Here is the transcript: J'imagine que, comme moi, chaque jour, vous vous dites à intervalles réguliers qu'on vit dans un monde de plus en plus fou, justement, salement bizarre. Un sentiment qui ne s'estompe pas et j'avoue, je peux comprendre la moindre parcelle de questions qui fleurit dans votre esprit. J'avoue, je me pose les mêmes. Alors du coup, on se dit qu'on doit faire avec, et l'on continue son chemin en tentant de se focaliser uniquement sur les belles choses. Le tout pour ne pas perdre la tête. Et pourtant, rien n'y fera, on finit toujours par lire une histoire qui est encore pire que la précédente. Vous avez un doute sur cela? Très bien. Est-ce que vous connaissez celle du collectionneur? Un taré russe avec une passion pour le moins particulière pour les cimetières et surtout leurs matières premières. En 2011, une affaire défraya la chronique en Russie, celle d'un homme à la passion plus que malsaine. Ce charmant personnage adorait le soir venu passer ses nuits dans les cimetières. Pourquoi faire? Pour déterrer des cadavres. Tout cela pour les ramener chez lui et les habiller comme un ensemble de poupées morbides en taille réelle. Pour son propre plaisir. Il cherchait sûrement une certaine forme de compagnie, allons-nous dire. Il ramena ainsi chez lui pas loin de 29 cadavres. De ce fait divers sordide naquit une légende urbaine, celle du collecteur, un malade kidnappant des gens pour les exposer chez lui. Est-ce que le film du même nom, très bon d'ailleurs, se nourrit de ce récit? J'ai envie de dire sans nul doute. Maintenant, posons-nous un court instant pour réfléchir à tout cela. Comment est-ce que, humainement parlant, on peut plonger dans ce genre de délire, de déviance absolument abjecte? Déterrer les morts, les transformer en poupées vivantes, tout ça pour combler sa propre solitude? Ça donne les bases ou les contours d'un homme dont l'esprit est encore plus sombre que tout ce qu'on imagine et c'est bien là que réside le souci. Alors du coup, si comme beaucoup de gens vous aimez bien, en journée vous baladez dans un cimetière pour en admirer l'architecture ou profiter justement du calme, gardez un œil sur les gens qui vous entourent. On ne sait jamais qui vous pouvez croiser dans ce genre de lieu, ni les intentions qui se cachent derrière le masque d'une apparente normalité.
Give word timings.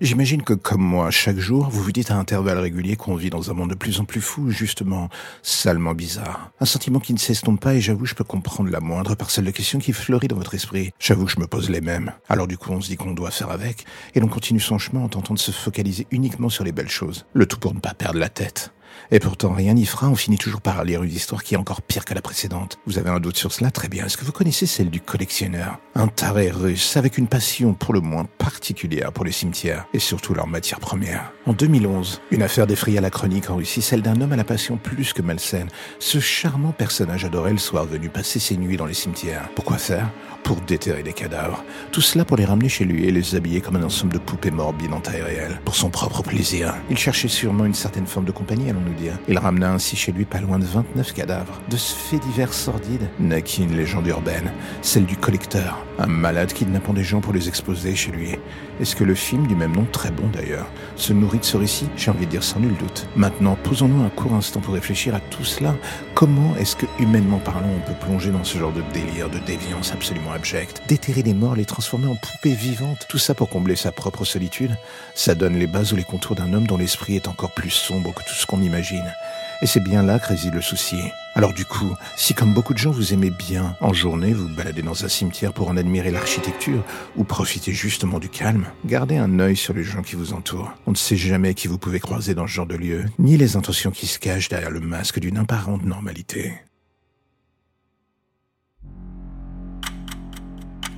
J'imagine 0.00 0.40
que, 0.40 0.54
comme 0.54 0.80
moi, 0.80 1.10
chaque 1.10 1.36
jour, 1.36 1.68
vous 1.68 1.82
vous 1.82 1.92
dites 1.92 2.10
à 2.10 2.16
intervalles 2.16 2.56
réguliers 2.56 2.96
qu'on 2.96 3.16
vit 3.16 3.28
dans 3.28 3.50
un 3.50 3.52
monde 3.52 3.68
de 3.68 3.74
plus 3.74 4.00
en 4.00 4.06
plus 4.06 4.22
fou, 4.22 4.50
justement, 4.50 5.10
salement 5.42 5.92
bizarre. 5.92 6.52
Un 6.58 6.64
sentiment 6.64 7.00
qui 7.00 7.12
ne 7.12 7.18
s'estompe 7.18 7.60
pas 7.60 7.74
et 7.74 7.82
j'avoue, 7.82 8.06
je 8.06 8.14
peux 8.14 8.24
comprendre 8.24 8.70
la 8.70 8.80
moindre 8.80 9.14
parcelle 9.14 9.44
de 9.44 9.50
questions 9.50 9.78
qui 9.78 9.92
fleurit 9.92 10.28
dans 10.28 10.36
votre 10.36 10.54
esprit. 10.54 10.92
J'avoue, 10.98 11.28
je 11.28 11.38
me 11.38 11.46
pose 11.46 11.68
les 11.68 11.82
mêmes. 11.82 12.12
Alors 12.30 12.46
du 12.46 12.56
coup, 12.56 12.72
on 12.72 12.80
se 12.80 12.88
dit 12.88 12.96
qu'on 12.96 13.12
doit 13.12 13.30
faire 13.30 13.50
avec, 13.50 13.84
et 14.14 14.20
l'on 14.20 14.28
continue 14.28 14.58
son 14.58 14.78
chemin 14.78 15.02
en 15.02 15.10
tentant 15.10 15.34
de 15.34 15.38
se 15.38 15.50
focaliser 15.50 16.06
uniquement 16.10 16.48
sur 16.48 16.64
les 16.64 16.72
belles 16.72 16.88
choses. 16.88 17.26
Le 17.34 17.44
tout 17.44 17.58
pour 17.58 17.74
ne 17.74 17.80
pas 17.80 17.92
perdre 17.92 18.18
la 18.18 18.30
tête. 18.30 18.72
Et 19.12 19.20
pourtant, 19.20 19.52
rien 19.52 19.74
n'y 19.74 19.86
fera, 19.86 20.08
on 20.08 20.16
finit 20.16 20.38
toujours 20.38 20.60
par 20.60 20.84
lire 20.84 21.02
une 21.02 21.12
histoire 21.12 21.42
qui 21.42 21.54
est 21.54 21.56
encore 21.56 21.82
pire 21.82 22.04
que 22.04 22.14
la 22.14 22.22
précédente. 22.22 22.78
Vous 22.86 22.98
avez 22.98 23.10
un 23.10 23.20
doute 23.20 23.36
sur 23.36 23.52
cela? 23.52 23.70
Très 23.70 23.88
bien. 23.88 24.06
Est-ce 24.06 24.16
que 24.16 24.24
vous 24.24 24.32
connaissez 24.32 24.66
celle 24.66 24.90
du 24.90 25.00
collectionneur? 25.00 25.78
Un 25.94 26.08
taré 26.08 26.50
russe 26.50 26.96
avec 26.96 27.18
une 27.18 27.26
passion 27.26 27.72
pour 27.72 27.94
le 27.94 28.00
moins 28.00 28.26
particulière 28.50 29.12
pour 29.12 29.24
les 29.24 29.30
cimetières 29.30 29.86
et 29.94 30.00
surtout 30.00 30.34
leurs 30.34 30.48
matières 30.48 30.80
premières. 30.80 31.32
En 31.46 31.52
2011, 31.52 32.20
une 32.32 32.42
affaire 32.42 32.66
défraya 32.66 33.00
la 33.00 33.10
chronique 33.10 33.48
en 33.48 33.56
Russie, 33.56 33.80
celle 33.80 34.02
d'un 34.02 34.20
homme 34.20 34.32
à 34.32 34.36
la 34.36 34.44
passion 34.44 34.76
plus 34.76 35.12
que 35.12 35.22
malsaine. 35.22 35.68
Ce 36.00 36.18
charmant 36.18 36.72
personnage 36.72 37.24
adorait 37.24 37.52
le 37.52 37.58
soir 37.58 37.84
venu 37.84 38.08
passer 38.08 38.40
ses 38.40 38.56
nuits 38.56 38.76
dans 38.76 38.86
les 38.86 38.94
cimetières. 38.94 39.48
Pourquoi 39.54 39.78
faire? 39.78 40.10
Pour 40.42 40.60
déterrer 40.62 41.04
des 41.04 41.12
cadavres. 41.12 41.64
Tout 41.92 42.00
cela 42.00 42.24
pour 42.24 42.36
les 42.36 42.44
ramener 42.44 42.68
chez 42.68 42.84
lui 42.84 43.04
et 43.06 43.12
les 43.12 43.36
habiller 43.36 43.60
comme 43.60 43.76
un 43.76 43.84
ensemble 43.84 44.14
de 44.14 44.18
poupées 44.18 44.50
morbides 44.50 44.92
en 44.92 45.00
taille 45.00 45.22
réelle. 45.22 45.60
Pour 45.64 45.76
son 45.76 45.90
propre 45.90 46.22
plaisir. 46.22 46.74
Il 46.90 46.98
cherchait 46.98 47.28
sûrement 47.28 47.66
une 47.66 47.74
certaine 47.74 48.06
forme 48.06 48.24
de 48.26 48.32
compagnie, 48.32 48.68
allons-nous 48.68 48.94
dire. 48.94 49.16
Il 49.28 49.38
ramena 49.38 49.72
ainsi 49.72 49.94
chez 49.96 50.10
lui 50.10 50.24
pas 50.24 50.40
loin 50.40 50.58
de 50.58 50.64
29 50.64 51.12
cadavres. 51.12 51.60
De 51.70 51.76
ce 51.76 51.94
fait 51.94 52.18
divers 52.18 52.52
sordide 52.52 53.08
naquit 53.20 53.62
une 53.62 53.76
légende 53.76 54.08
urbaine, 54.08 54.50
celle 54.82 55.06
du 55.06 55.16
collecteur, 55.16 55.84
un 55.98 56.06
malade 56.06 56.52
kidnappant 56.52 56.94
des 56.94 57.04
gens 57.04 57.20
pour 57.20 57.32
les 57.32 57.46
exposer 57.48 57.94
chez 57.94 58.10
lui. 58.10 58.36
Est-ce 58.80 58.96
que 58.96 59.04
le 59.04 59.14
film 59.14 59.46
du 59.46 59.54
même 59.54 59.76
nom, 59.76 59.86
très 59.92 60.10
bon 60.10 60.26
d'ailleurs, 60.28 60.66
se 60.96 61.12
nourrit 61.12 61.38
de 61.38 61.44
ce 61.44 61.56
récit? 61.56 61.88
J'ai 61.96 62.10
envie 62.10 62.24
de 62.24 62.30
dire 62.30 62.42
sans 62.42 62.60
nul 62.60 62.74
doute. 62.78 63.06
Maintenant, 63.14 63.56
posons-nous 63.62 64.02
un 64.02 64.08
court 64.08 64.32
instant 64.32 64.60
pour 64.60 64.74
réfléchir 64.74 65.14
à 65.14 65.20
tout 65.20 65.44
cela. 65.44 65.74
Comment 66.14 66.56
est-ce 66.56 66.76
que, 66.76 66.86
humainement 66.98 67.38
parlant, 67.38 67.68
on 67.76 67.86
peut 67.86 67.98
plonger 68.00 68.30
dans 68.30 68.44
ce 68.44 68.58
genre 68.58 68.72
de 68.72 68.82
délire, 68.94 69.28
de 69.28 69.38
déviance 69.38 69.92
absolument 69.92 70.32
abjecte? 70.32 70.82
Déterrer 70.88 71.22
les 71.22 71.34
morts, 71.34 71.56
les 71.56 71.66
transformer 71.66 72.06
en 72.06 72.16
poupées 72.16 72.54
vivantes, 72.54 73.06
tout 73.08 73.18
ça 73.18 73.34
pour 73.34 73.50
combler 73.50 73.76
sa 73.76 73.92
propre 73.92 74.24
solitude? 74.24 74.76
Ça 75.14 75.34
donne 75.34 75.58
les 75.58 75.66
bases 75.66 75.92
ou 75.92 75.96
les 75.96 76.04
contours 76.04 76.36
d'un 76.36 76.52
homme 76.54 76.66
dont 76.66 76.78
l'esprit 76.78 77.16
est 77.16 77.28
encore 77.28 77.52
plus 77.52 77.70
sombre 77.70 78.14
que 78.14 78.22
tout 78.22 78.34
ce 78.34 78.46
qu'on 78.46 78.62
imagine 78.62 79.12
et 79.62 79.66
c'est 79.66 79.80
bien 79.80 80.02
là 80.02 80.18
que 80.18 80.28
réside 80.28 80.54
le 80.54 80.62
souci. 80.62 80.96
Alors 81.34 81.52
du 81.52 81.64
coup, 81.64 81.94
si 82.16 82.34
comme 82.34 82.52
beaucoup 82.52 82.74
de 82.74 82.78
gens 82.78 82.90
vous 82.90 83.12
aimez 83.12 83.30
bien, 83.30 83.76
en 83.80 83.92
journée 83.92 84.32
vous 84.32 84.48
baladez 84.48 84.82
dans 84.82 85.04
un 85.04 85.08
cimetière 85.08 85.52
pour 85.52 85.68
en 85.68 85.76
admirer 85.76 86.10
l'architecture 86.10 86.82
ou 87.16 87.24
profiter 87.24 87.72
justement 87.72 88.18
du 88.18 88.28
calme, 88.28 88.66
gardez 88.84 89.16
un 89.16 89.38
œil 89.38 89.56
sur 89.56 89.74
les 89.74 89.84
gens 89.84 90.02
qui 90.02 90.16
vous 90.16 90.32
entourent. 90.32 90.72
On 90.86 90.90
ne 90.90 90.96
sait 90.96 91.16
jamais 91.16 91.54
qui 91.54 91.68
vous 91.68 91.78
pouvez 91.78 92.00
croiser 92.00 92.34
dans 92.34 92.46
ce 92.46 92.52
genre 92.52 92.66
de 92.66 92.76
lieu, 92.76 93.04
ni 93.18 93.36
les 93.36 93.56
intentions 93.56 93.90
qui 93.90 94.06
se 94.06 94.18
cachent 94.18 94.48
derrière 94.48 94.70
le 94.70 94.80
masque 94.80 95.20
d'une 95.20 95.38
apparente 95.38 95.84
normalité. 95.84 96.54